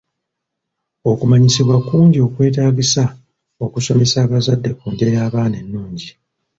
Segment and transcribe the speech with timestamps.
[1.11, 3.03] Okumanyisibwa kungi kwetaagisa
[3.65, 6.09] okusomesa abazadde ku ndya y'abaana ennungi.